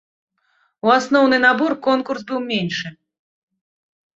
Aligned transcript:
У 0.87 0.93
асноўны 0.99 1.37
набор 1.45 1.71
конкурс 1.89 2.21
быў 2.33 2.39
меншы. 2.49 2.87